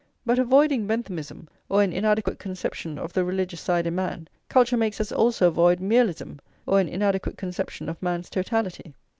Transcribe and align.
But 0.25 0.39
avoiding 0.39 0.87
Benthamism, 0.87 1.47
or 1.69 1.83
an 1.83 1.93
inadequate 1.93 2.39
conception 2.39 2.97
of 2.97 3.13
the 3.13 3.23
religious 3.23 3.61
side 3.61 3.85
in 3.85 3.93
man, 3.93 4.27
culture 4.49 4.75
makes 4.75 4.99
us 4.99 5.11
also 5.11 5.47
avoid 5.49 5.79
Mialism, 5.79 6.39
or 6.65 6.79
an 6.79 6.89
inadequate 6.89 7.37
conception 7.37 7.87
of 7.87 8.01
man's 8.01 8.27
totality. 8.27 8.95